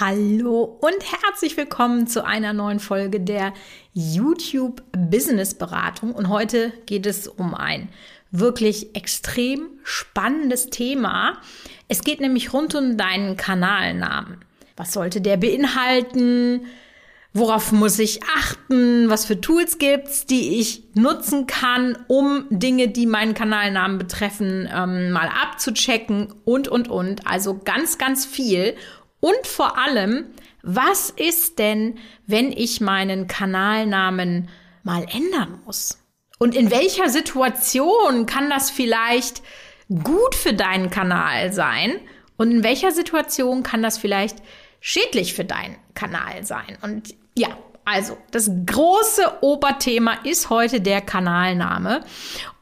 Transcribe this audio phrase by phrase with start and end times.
[0.00, 3.52] Hallo und herzlich willkommen zu einer neuen Folge der
[3.92, 6.14] YouTube Business Beratung.
[6.14, 7.90] Und heute geht es um ein
[8.30, 11.36] wirklich extrem spannendes Thema.
[11.88, 14.38] Es geht nämlich rund um deinen Kanalnamen.
[14.74, 16.62] Was sollte der beinhalten?
[17.34, 19.10] Worauf muss ich achten?
[19.10, 25.10] Was für Tools gibt's, die ich nutzen kann, um Dinge, die meinen Kanalnamen betreffen, ähm,
[25.10, 27.26] mal abzuchecken und, und, und.
[27.26, 28.74] Also ganz, ganz viel.
[29.20, 30.26] Und vor allem,
[30.62, 34.48] was ist denn, wenn ich meinen Kanalnamen
[34.82, 35.98] mal ändern muss?
[36.38, 39.42] Und in welcher Situation kann das vielleicht
[40.02, 42.00] gut für deinen Kanal sein?
[42.36, 44.38] Und in welcher Situation kann das vielleicht
[44.80, 46.78] schädlich für deinen Kanal sein?
[46.80, 47.48] Und ja,
[47.84, 52.02] also das große Oberthema ist heute der Kanalname.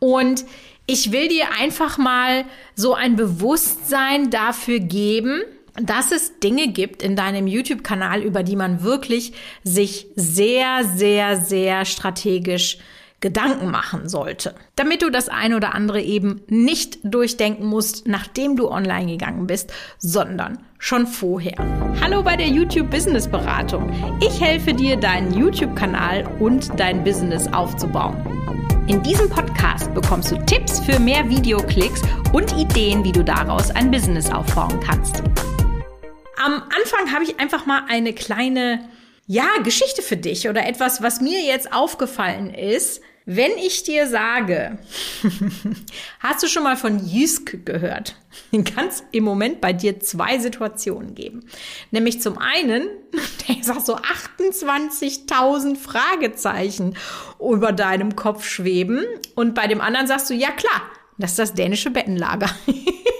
[0.00, 0.44] Und
[0.86, 2.44] ich will dir einfach mal
[2.74, 5.42] so ein Bewusstsein dafür geben,
[5.80, 9.32] dass es Dinge gibt in deinem YouTube-Kanal, über die man wirklich
[9.64, 12.78] sich sehr, sehr, sehr strategisch
[13.20, 18.70] Gedanken machen sollte, damit du das ein oder andere eben nicht durchdenken musst, nachdem du
[18.70, 21.56] online gegangen bist, sondern schon vorher.
[22.00, 23.92] Hallo bei der YouTube Business Beratung.
[24.20, 28.16] Ich helfe dir, deinen YouTube-Kanal und dein Business aufzubauen.
[28.86, 32.02] In diesem Podcast bekommst du Tipps für mehr Videoklicks
[32.32, 35.24] und Ideen, wie du daraus ein Business aufbauen kannst.
[36.44, 38.88] Am Anfang habe ich einfach mal eine kleine,
[39.26, 43.02] ja, Geschichte für dich oder etwas, was mir jetzt aufgefallen ist.
[43.30, 44.78] Wenn ich dir sage,
[46.20, 48.16] hast du schon mal von Jysk gehört?
[48.52, 51.44] Dann kann es im Moment bei dir zwei Situationen geben.
[51.90, 52.88] Nämlich zum einen,
[53.48, 56.96] der sagt so 28.000 Fragezeichen
[57.38, 60.80] über deinem Kopf schweben und bei dem anderen sagst du, ja klar,
[61.18, 62.48] das ist das dänische Bettenlager.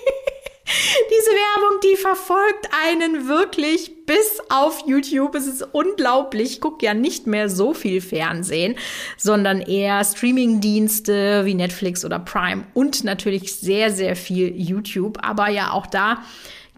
[1.10, 5.34] Diese Werbung, die verfolgt einen wirklich bis auf YouTube.
[5.34, 6.52] Es ist unglaublich.
[6.52, 8.76] Ich gucke ja nicht mehr so viel Fernsehen,
[9.16, 15.18] sondern eher Streamingdienste wie Netflix oder Prime und natürlich sehr, sehr viel YouTube.
[15.22, 16.22] Aber ja, auch da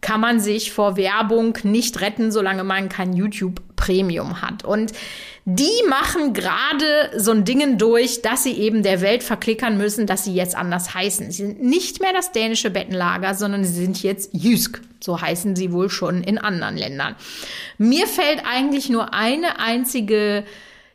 [0.01, 4.65] kann man sich vor Werbung nicht retten, solange man kein YouTube Premium hat.
[4.65, 4.93] Und
[5.45, 10.25] die machen gerade so ein Dingen durch, dass sie eben der Welt verklickern müssen, dass
[10.25, 11.31] sie jetzt anders heißen.
[11.31, 14.81] Sie sind nicht mehr das dänische Bettenlager, sondern sie sind jetzt Jysk.
[15.01, 17.17] So heißen sie wohl schon in anderen Ländern.
[17.79, 20.45] Mir fällt eigentlich nur eine einzige,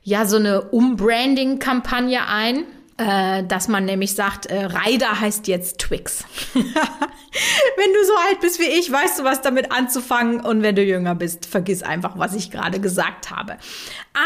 [0.03, 2.65] ja, so eine Umbranding-Kampagne ein
[2.97, 6.23] äh, dass man nämlich sagt, äh, Ryder heißt jetzt Twix.
[6.53, 10.39] wenn du so alt bist wie ich, weißt du, was damit anzufangen.
[10.39, 13.57] Und wenn du jünger bist, vergiss einfach, was ich gerade gesagt habe.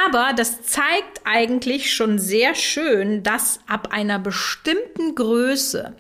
[0.06, 5.96] Aber das zeigt eigentlich schon sehr schön, dass ab einer bestimmten Größe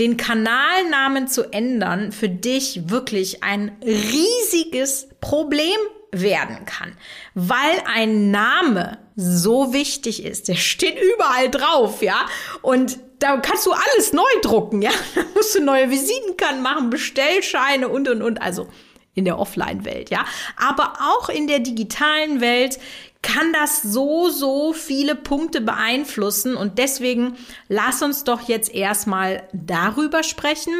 [0.00, 5.78] den Kanalnamen zu ändern für dich wirklich ein riesiges Problem
[6.20, 6.96] werden kann,
[7.34, 10.48] weil ein Name so wichtig ist.
[10.48, 12.26] Der steht überall drauf, ja.
[12.62, 14.90] Und da kannst du alles neu drucken, ja.
[15.14, 18.42] Da musst du neue Visitenkarten machen, Bestellscheine und, und, und.
[18.42, 18.68] Also
[19.14, 20.24] in der Offline-Welt, ja.
[20.56, 22.78] Aber auch in der digitalen Welt
[23.24, 26.56] kann das so, so viele Punkte beeinflussen.
[26.56, 27.36] Und deswegen
[27.68, 30.74] lass uns doch jetzt erstmal darüber sprechen,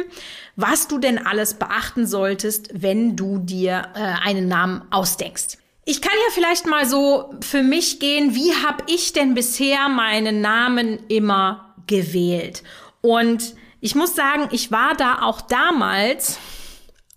[0.55, 5.57] was du denn alles beachten solltest, wenn du dir äh, einen Namen ausdenkst.
[5.85, 10.41] Ich kann ja vielleicht mal so für mich gehen, wie habe ich denn bisher meinen
[10.41, 12.63] Namen immer gewählt?
[13.01, 16.39] Und ich muss sagen, ich war da auch damals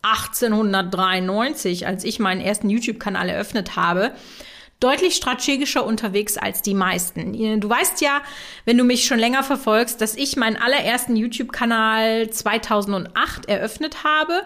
[0.03, 4.12] 1893, als ich meinen ersten YouTube-Kanal eröffnet habe,
[4.81, 7.61] deutlich strategischer unterwegs als die meisten.
[7.61, 8.22] Du weißt ja,
[8.65, 14.43] wenn du mich schon länger verfolgst, dass ich meinen allerersten YouTube-Kanal 2008 eröffnet habe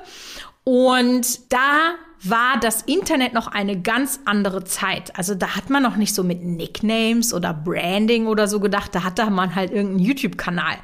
[0.64, 1.94] und da
[2.24, 5.16] war das Internet noch eine ganz andere Zeit.
[5.18, 9.02] Also da hat man noch nicht so mit Nicknames oder Branding oder so gedacht, da
[9.02, 10.76] hatte man halt irgendeinen YouTube-Kanal.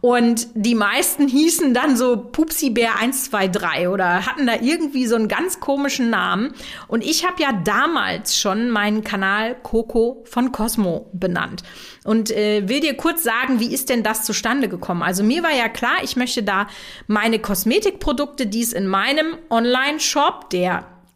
[0.00, 5.28] Und die meisten hießen dann so Pupsi Bär 123 oder hatten da irgendwie so einen
[5.28, 6.54] ganz komischen Namen.
[6.88, 11.62] Und ich habe ja damals schon meinen Kanal Coco von Cosmo benannt.
[12.04, 15.02] Und äh, will dir kurz sagen, wie ist denn das zustande gekommen?
[15.02, 16.66] Also mir war ja klar, ich möchte da
[17.06, 20.63] meine Kosmetikprodukte, die es in meinem Online-Shop, der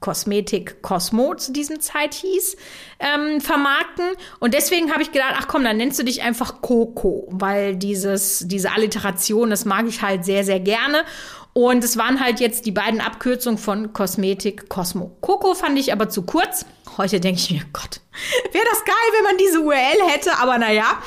[0.01, 2.57] Kosmetik Cosmo zu diesem Zeit hieß,
[3.01, 4.07] ähm, vermarkten.
[4.39, 8.45] Und deswegen habe ich gedacht, ach komm, dann nennst du dich einfach Coco, weil dieses,
[8.47, 11.05] diese Alliteration, das mag ich halt sehr, sehr gerne.
[11.53, 15.17] Und es waren halt jetzt die beiden Abkürzungen von Kosmetik Cosmo.
[15.21, 16.65] Coco fand ich aber zu kurz.
[16.99, 18.01] Heute denke ich mir, Gott,
[18.53, 21.01] wäre das geil, wenn man diese URL hätte, aber naja.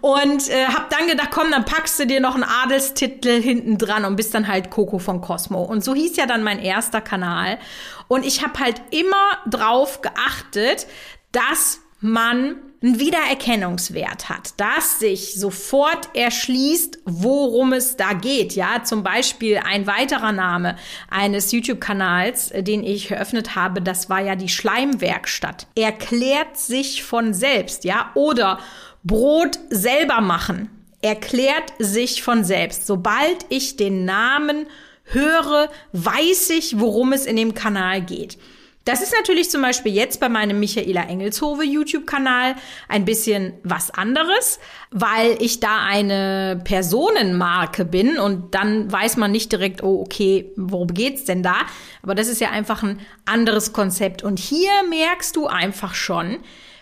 [0.00, 4.04] Und äh, hab dann gedacht, komm, dann packst du dir noch einen Adelstitel hinten dran
[4.04, 5.62] und bist dann halt Coco von Cosmo.
[5.62, 7.58] Und so hieß ja dann mein erster Kanal.
[8.06, 10.86] Und ich habe halt immer drauf geachtet,
[11.32, 18.54] dass man einen Wiedererkennungswert hat, dass sich sofort erschließt, worum es da geht.
[18.54, 20.76] Ja, zum Beispiel ein weiterer Name
[21.08, 25.66] eines YouTube-Kanals, äh, den ich eröffnet habe, das war ja die Schleimwerkstatt.
[25.74, 28.58] Erklärt sich von selbst, ja, oder
[29.02, 30.68] Brot selber machen.
[31.00, 32.86] Erklärt sich von selbst.
[32.86, 34.66] Sobald ich den Namen
[35.04, 38.38] höre, weiß ich, worum es in dem Kanal geht.
[38.84, 42.54] Das ist natürlich zum Beispiel jetzt bei meinem Michaela Engelshove YouTube-Kanal
[42.86, 44.58] ein bisschen was anderes,
[44.90, 50.88] weil ich da eine Personenmarke bin und dann weiß man nicht direkt, oh, okay, worum
[50.88, 51.56] geht's denn da?
[52.02, 54.22] Aber das ist ja einfach ein anderes Konzept.
[54.22, 56.40] Und hier merkst du einfach schon,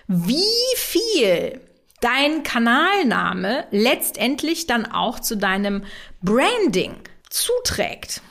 [0.08, 0.42] wie
[0.76, 1.60] viel
[2.00, 5.84] dein Kanalname letztendlich dann auch zu deinem
[6.20, 6.96] Branding
[7.30, 8.22] zuträgt.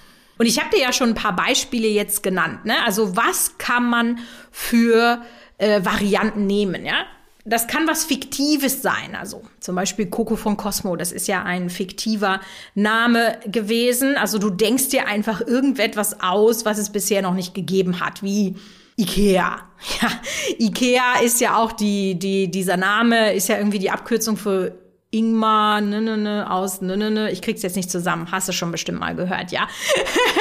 [0.41, 2.65] Und ich habe dir ja schon ein paar Beispiele jetzt genannt.
[2.65, 2.73] Ne?
[2.83, 4.17] Also was kann man
[4.49, 5.21] für
[5.59, 6.83] äh, Varianten nehmen?
[6.83, 7.05] Ja,
[7.45, 9.15] das kann was Fiktives sein.
[9.15, 12.41] Also zum Beispiel Coco von Cosmo, das ist ja ein fiktiver
[12.73, 14.17] Name gewesen.
[14.17, 18.55] Also du denkst dir einfach irgendetwas aus, was es bisher noch nicht gegeben hat, wie
[18.97, 19.59] Ikea.
[20.01, 20.09] Ja,
[20.57, 24.80] Ikea ist ja auch die, die, dieser Name ist ja irgendwie die Abkürzung für
[25.11, 27.31] Ingmar ne, ne, ne, aus ne, ne, ne.
[27.31, 28.31] Ich krieg's jetzt nicht zusammen.
[28.31, 29.67] Hast du schon bestimmt mal gehört, ja?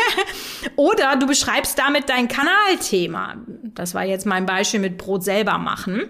[0.76, 3.36] Oder du beschreibst damit dein Kanalthema.
[3.74, 6.08] Das war jetzt mein Beispiel mit Brot selber machen.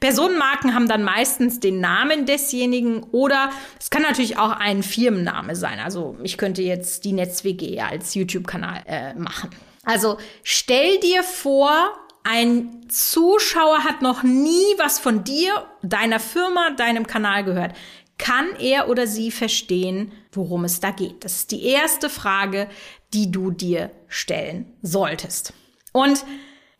[0.00, 3.50] Personenmarken haben dann meistens den Namen desjenigen oder
[3.80, 5.80] es kann natürlich auch ein Firmenname sein.
[5.80, 9.50] Also ich könnte jetzt die NetzWG als YouTube-Kanal äh, machen.
[9.84, 11.92] Also stell dir vor,
[12.28, 17.74] ein Zuschauer hat noch nie was von dir, deiner Firma, deinem Kanal gehört.
[18.18, 21.24] Kann er oder sie verstehen, worum es da geht?
[21.24, 22.68] Das ist die erste Frage,
[23.14, 25.54] die du dir stellen solltest.
[25.92, 26.22] Und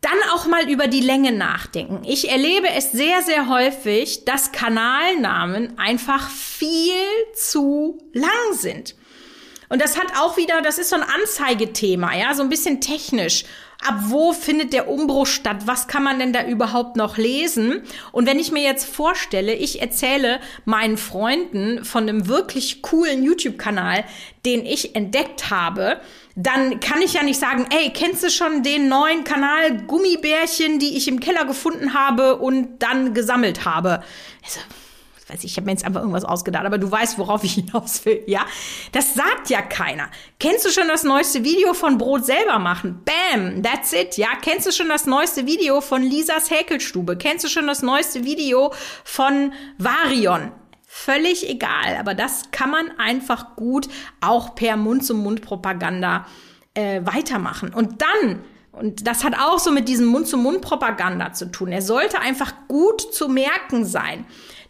[0.01, 2.03] dann auch mal über die Länge nachdenken.
[2.05, 6.93] Ich erlebe es sehr, sehr häufig, dass Kanalnamen einfach viel
[7.33, 8.95] zu lang sind.
[9.67, 13.45] Und das hat auch wieder, das ist so ein Anzeigethema, ja, so ein bisschen technisch
[13.81, 15.61] ab wo findet der Umbruch statt?
[15.65, 17.81] Was kann man denn da überhaupt noch lesen?
[18.11, 24.03] Und wenn ich mir jetzt vorstelle, ich erzähle meinen Freunden von einem wirklich coolen YouTube-Kanal,
[24.45, 26.01] den ich entdeckt habe,
[26.35, 30.97] dann kann ich ja nicht sagen, ey, kennst du schon den neuen Kanal Gummibärchen, die
[30.97, 34.03] ich im Keller gefunden habe und dann gesammelt habe?
[34.43, 34.59] Also,
[35.29, 38.05] weiß ich, ich habe mir jetzt einfach irgendwas ausgedacht, aber du weißt, worauf ich hinaus
[38.05, 38.45] will, ja?
[38.91, 40.09] Das sagt ja keiner.
[40.39, 43.03] Kennst du schon das neueste Video von Brot selber machen?
[43.05, 44.29] Bam, that's it, ja?
[44.41, 47.17] Kennst du schon das neueste Video von Lisas Häkelstube?
[47.17, 48.73] Kennst du schon das neueste Video
[49.03, 50.51] von Varion?
[50.87, 53.87] Völlig egal, aber das kann man einfach gut
[54.21, 56.25] auch per Mund-zu-Mund-Propaganda
[56.73, 57.73] äh, weitermachen.
[57.73, 61.71] Und dann und das hat auch so mit diesem Mund-zu-Mund-Propaganda zu tun.
[61.71, 64.25] Er sollte einfach gut zu merken sein.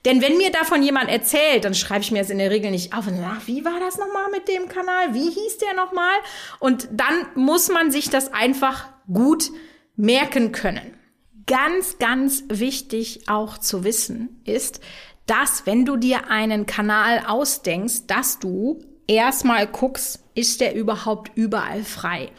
[0.05, 2.93] Denn wenn mir davon jemand erzählt, dann schreibe ich mir das in der Regel nicht
[2.93, 3.05] auf.
[3.07, 5.13] Ach, wie war das nochmal mit dem Kanal?
[5.13, 6.15] Wie hieß der nochmal?
[6.59, 9.51] Und dann muss man sich das einfach gut
[9.95, 10.97] merken können.
[11.45, 14.79] Ganz, ganz wichtig auch zu wissen ist,
[15.25, 21.83] dass wenn du dir einen Kanal ausdenkst, dass du erstmal guckst, ist der überhaupt überall
[21.83, 22.31] frei?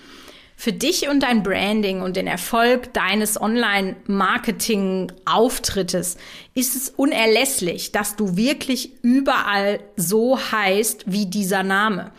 [0.60, 6.18] Für dich und dein Branding und den Erfolg deines Online-Marketing-Auftrittes
[6.54, 12.12] ist es unerlässlich, dass du wirklich überall so heißt wie dieser Name.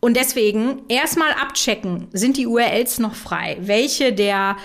[0.00, 3.58] Und deswegen erstmal abchecken, sind die URLs noch frei?
[3.60, 4.56] Welche der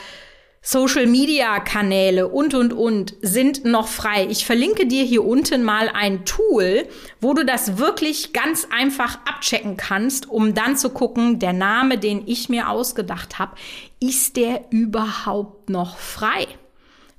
[0.61, 4.27] Social-Media-Kanäle und, und, und sind noch frei.
[4.29, 6.85] Ich verlinke dir hier unten mal ein Tool,
[7.21, 12.23] wo du das wirklich ganz einfach abchecken kannst, um dann zu gucken, der Name, den
[12.27, 13.55] ich mir ausgedacht habe,
[14.01, 16.45] ist der überhaupt noch frei?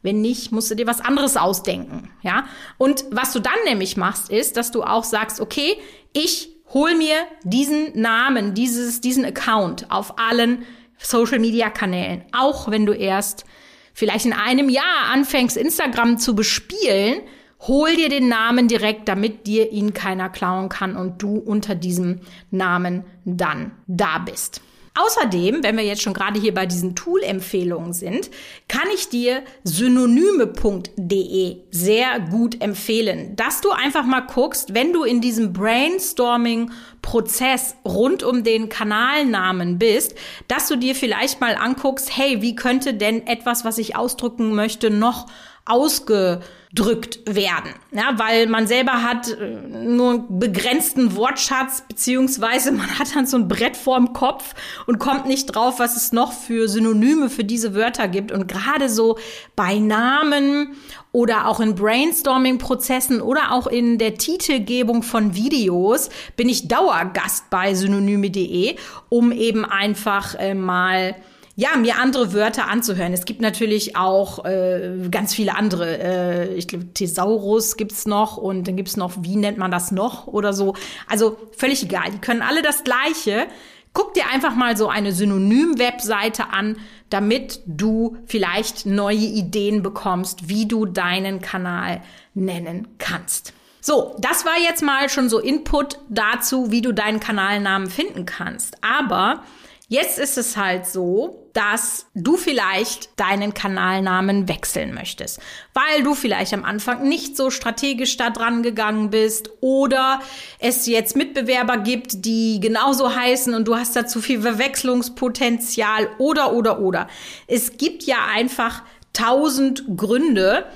[0.03, 2.47] Wenn nicht, musst du dir was anderes ausdenken, ja?
[2.79, 5.77] Und was du dann nämlich machst, ist, dass du auch sagst, okay,
[6.13, 10.65] ich hol mir diesen Namen, dieses, diesen Account auf allen
[11.01, 12.25] Social-Media-Kanälen.
[12.33, 13.45] Auch wenn du erst
[13.93, 17.21] vielleicht in einem Jahr anfängst, Instagram zu bespielen,
[17.61, 22.21] hol dir den Namen direkt, damit dir ihn keiner klauen kann und du unter diesem
[22.51, 24.63] Namen dann da bist.
[24.95, 28.29] Außerdem, wenn wir jetzt schon gerade hier bei diesen Tool-Empfehlungen sind,
[28.67, 35.21] kann ich dir synonyme.de sehr gut empfehlen, dass du einfach mal guckst, wenn du in
[35.21, 40.17] diesem Brainstorming-Prozess rund um den Kanalnamen bist,
[40.49, 44.91] dass du dir vielleicht mal anguckst, hey, wie könnte denn etwas, was ich ausdrücken möchte,
[44.91, 45.29] noch
[45.65, 47.75] ausgedrückt werden.
[47.93, 53.37] Ja, weil man selber hat äh, nur einen begrenzten Wortschatz, beziehungsweise man hat dann so
[53.37, 54.55] ein Brett vorm Kopf
[54.87, 58.33] und kommt nicht drauf, was es noch für Synonyme für diese Wörter gibt.
[58.33, 59.19] Und gerade so
[59.55, 60.77] bei Namen
[61.13, 67.75] oder auch in Brainstorming-Prozessen oder auch in der Titelgebung von Videos bin ich Dauergast bei
[67.75, 68.77] synonyme.de,
[69.09, 71.17] um eben einfach äh, mal
[71.61, 73.13] ja, mir andere Wörter anzuhören.
[73.13, 75.99] Es gibt natürlich auch äh, ganz viele andere.
[75.99, 80.27] Äh, ich glaube, Thesaurus gibt's noch und dann gibt's noch, wie nennt man das noch
[80.27, 80.75] oder so.
[81.07, 82.13] Also völlig egal.
[82.13, 83.47] Die können alle das Gleiche.
[83.93, 86.79] Guck dir einfach mal so eine Synonym-Webseite an,
[87.11, 92.01] damit du vielleicht neue Ideen bekommst, wie du deinen Kanal
[92.33, 93.53] nennen kannst.
[93.83, 98.79] So, das war jetzt mal schon so Input dazu, wie du deinen Kanalnamen finden kannst.
[98.83, 99.43] Aber
[99.93, 105.41] Jetzt ist es halt so, dass du vielleicht deinen Kanalnamen wechseln möchtest,
[105.75, 110.21] weil du vielleicht am Anfang nicht so strategisch da dran gegangen bist oder
[110.61, 116.53] es jetzt Mitbewerber gibt, die genauso heißen und du hast da zu viel Verwechslungspotenzial oder
[116.53, 117.09] oder oder.
[117.49, 120.67] Es gibt ja einfach tausend Gründe,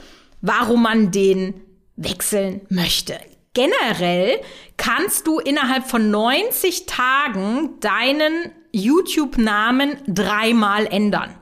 [0.40, 1.54] warum man den
[1.94, 3.20] wechseln möchte.
[3.52, 4.40] Generell
[4.76, 11.34] kannst du innerhalb von 90 Tagen deinen YouTube-Namen dreimal ändern.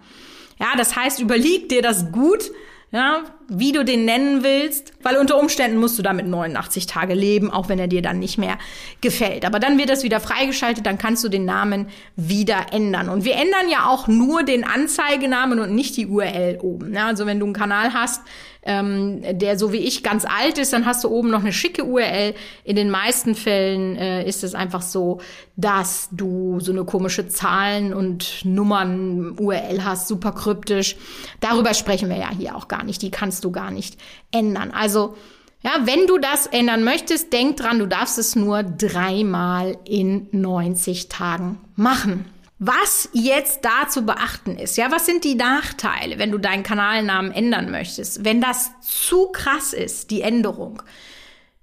[0.61, 2.51] Ja, das heißt, überleg dir das gut,
[2.93, 3.25] ja,
[3.59, 7.69] wie du den nennen willst, weil unter Umständen musst du damit 89 Tage leben, auch
[7.69, 8.59] wenn er dir dann nicht mehr
[9.01, 9.45] gefällt.
[9.45, 13.09] Aber dann wird das wieder freigeschaltet, dann kannst du den Namen wieder ändern.
[13.09, 16.95] Und wir ändern ja auch nur den Anzeigenamen und nicht die URL oben.
[16.95, 18.23] Ja, also wenn du einen Kanal hast,
[18.65, 21.85] ähm, der so wie ich ganz alt ist, dann hast du oben noch eine schicke
[21.85, 22.35] URL.
[22.65, 25.21] In den meisten Fällen äh, ist es einfach so,
[25.57, 30.97] dass du so eine komische Zahlen- und Nummern-URL hast, super kryptisch.
[31.41, 33.03] Darüber sprechen wir ja hier auch gar nicht.
[33.03, 33.99] Die kannst du gar nicht
[34.31, 34.71] ändern.
[34.71, 35.17] Also
[35.63, 41.09] ja, wenn du das ändern möchtest, denk dran, du darfst es nur dreimal in 90
[41.09, 42.25] Tagen machen.
[42.59, 47.33] Was jetzt da zu beachten ist, ja, was sind die Nachteile, wenn du deinen Kanalnamen
[47.33, 48.25] ändern möchtest?
[48.25, 50.83] Wenn das zu krass ist, die Änderung,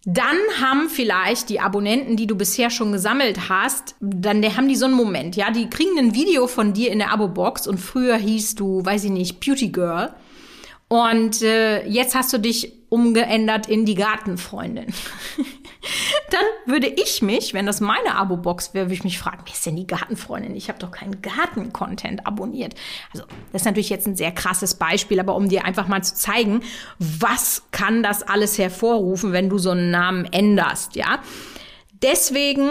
[0.06, 4.86] dann haben vielleicht die Abonnenten, die du bisher schon gesammelt hast, dann haben die so
[4.86, 8.56] einen Moment, ja, die kriegen ein Video von dir in der Abo-Box und früher hieß
[8.56, 10.14] du, weiß ich nicht, Beauty Girl.
[10.90, 14.88] Und äh, jetzt hast du dich umgeändert in die Gartenfreundin.
[16.32, 19.66] dann würde ich mich, wenn das meine Abo-Box wäre, würde ich mich fragen, wer ist
[19.66, 20.56] denn die Gartenfreundin?
[20.56, 22.74] Ich habe doch keinen Garten-Content abonniert.
[23.14, 26.16] Also das ist natürlich jetzt ein sehr krasses Beispiel, aber um dir einfach mal zu
[26.16, 26.62] zeigen,
[26.98, 31.20] was kann das alles hervorrufen, wenn du so einen Namen änderst, ja?
[32.02, 32.70] Deswegen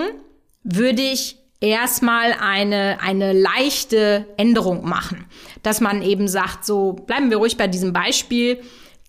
[0.64, 5.26] würde ich erstmal eine, eine leichte Änderung machen.
[5.62, 8.60] Dass man eben sagt, so bleiben wir ruhig bei diesem Beispiel,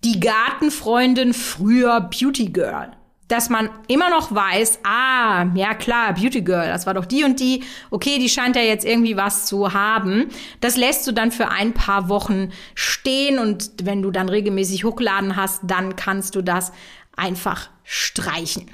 [0.04, 2.92] die Gartenfreundin früher Beauty Girl
[3.30, 7.38] dass man immer noch weiß, ah, ja klar, Beauty Girl, das war doch die und
[7.38, 10.26] die, okay, die scheint ja jetzt irgendwie was zu haben.
[10.60, 15.36] Das lässt du dann für ein paar Wochen stehen und wenn du dann regelmäßig hochladen
[15.36, 16.72] hast, dann kannst du das
[17.16, 18.70] einfach streichen.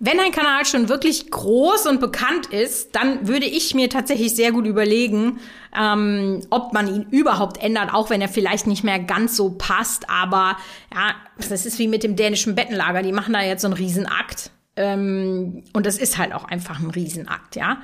[0.00, 4.52] Wenn ein Kanal schon wirklich groß und bekannt ist, dann würde ich mir tatsächlich sehr
[4.52, 5.40] gut überlegen,
[5.74, 10.10] ähm, ob man ihn überhaupt ändert, auch wenn er vielleicht nicht mehr ganz so passt.
[10.10, 10.58] Aber
[10.94, 11.14] ja,
[11.48, 13.00] das ist wie mit dem dänischen Bettenlager.
[13.00, 14.50] Die machen da jetzt so einen Riesenakt.
[14.76, 17.78] Ähm, und das ist halt auch einfach ein Riesenakt, ja.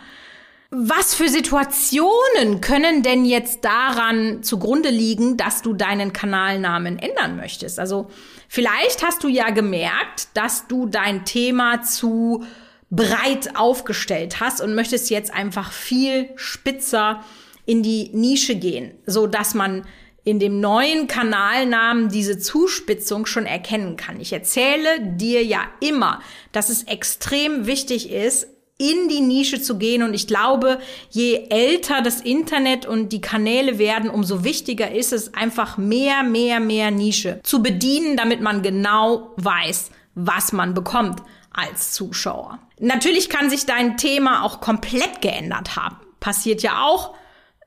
[0.70, 7.78] Was für Situationen können denn jetzt daran zugrunde liegen, dass du deinen Kanalnamen ändern möchtest?
[7.78, 8.08] Also
[8.48, 12.44] vielleicht hast du ja gemerkt, dass du dein Thema zu
[12.90, 17.22] breit aufgestellt hast und möchtest jetzt einfach viel spitzer
[17.64, 19.86] in die Nische gehen, so dass man
[20.24, 24.20] in dem neuen Kanalnamen diese Zuspitzung schon erkennen kann.
[24.20, 26.20] Ich erzähle dir ja immer,
[26.50, 30.02] dass es extrem wichtig ist, in die Nische zu gehen.
[30.02, 30.78] Und ich glaube,
[31.10, 36.60] je älter das Internet und die Kanäle werden, umso wichtiger ist es einfach mehr, mehr,
[36.60, 42.58] mehr Nische zu bedienen, damit man genau weiß, was man bekommt als Zuschauer.
[42.78, 45.96] Natürlich kann sich dein Thema auch komplett geändert haben.
[46.20, 47.14] Passiert ja auch.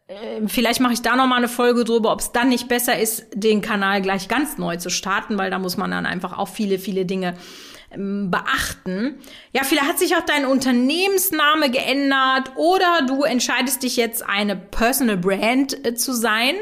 [0.07, 2.99] Ähm, vielleicht mache ich da noch mal eine Folge drüber, ob es dann nicht besser
[2.99, 6.47] ist, den Kanal gleich ganz neu zu starten, weil da muss man dann einfach auch
[6.47, 7.35] viele, viele Dinge
[7.95, 9.19] beachten.
[9.51, 15.17] Ja, vielleicht hat sich auch dein Unternehmensname geändert oder du entscheidest dich jetzt eine Personal
[15.17, 16.55] Brand äh, zu sein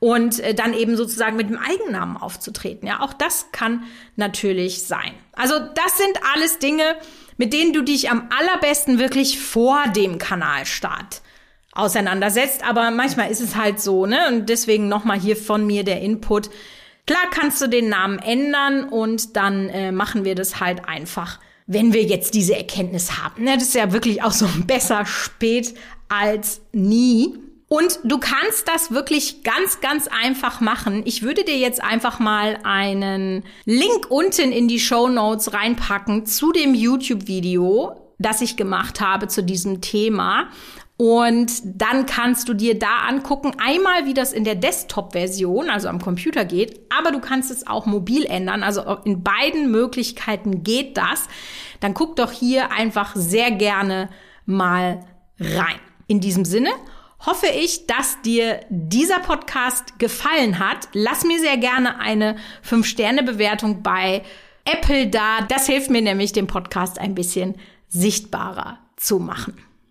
[0.00, 2.86] und äh, dann eben sozusagen mit dem Eigennamen aufzutreten.
[2.86, 3.84] Ja, auch das kann
[4.16, 5.12] natürlich sein.
[5.32, 6.96] Also das sind alles Dinge,
[7.36, 11.22] mit denen du dich am allerbesten wirklich vor dem Kanalstart
[11.72, 12.62] auseinandersetzt.
[12.64, 14.28] Aber manchmal ist es halt so, ne?
[14.28, 16.50] Und deswegen nochmal hier von mir der Input.
[17.08, 21.94] Klar kannst du den Namen ändern und dann äh, machen wir das halt einfach, wenn
[21.94, 23.44] wir jetzt diese Erkenntnis haben.
[23.44, 23.54] Ne?
[23.54, 25.72] Das ist ja wirklich auch so besser spät
[26.10, 27.32] als nie.
[27.66, 31.00] Und du kannst das wirklich ganz, ganz einfach machen.
[31.06, 36.52] Ich würde dir jetzt einfach mal einen Link unten in die Show Notes reinpacken zu
[36.52, 40.50] dem YouTube-Video, das ich gemacht habe zu diesem Thema.
[41.00, 46.00] Und dann kannst du dir da angucken, einmal wie das in der Desktop-Version, also am
[46.00, 48.64] Computer geht, aber du kannst es auch mobil ändern.
[48.64, 51.28] Also in beiden Möglichkeiten geht das.
[51.78, 54.08] Dann guck doch hier einfach sehr gerne
[54.44, 55.06] mal
[55.38, 55.78] rein.
[56.08, 56.70] In diesem Sinne
[57.24, 60.88] hoffe ich, dass dir dieser Podcast gefallen hat.
[60.94, 62.34] Lass mir sehr gerne eine
[62.68, 64.24] 5-Sterne-Bewertung bei
[64.64, 65.42] Apple da.
[65.42, 67.54] Das hilft mir nämlich, den Podcast ein bisschen
[67.86, 69.54] sichtbarer zu machen.